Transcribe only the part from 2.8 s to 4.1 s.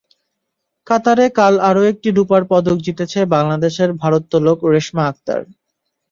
জিতেছে বাংলাদেশের